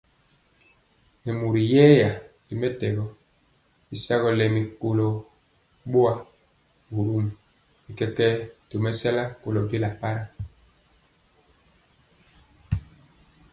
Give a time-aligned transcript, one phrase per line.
[1.23, 2.09] Nɛ mori yɛya
[2.47, 3.03] ri mɛtɛgɔ
[3.93, 5.07] y sagɔ lɛmi kora
[5.91, 6.13] boa,
[6.93, 7.27] borom
[7.83, 8.33] bi kɛkɛɛ
[8.69, 10.23] tomesala kolo bela para.